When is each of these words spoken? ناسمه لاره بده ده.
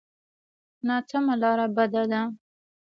ناسمه 0.87 1.33
لاره 1.41 1.67
بده 1.75 2.03
ده. 2.11 2.21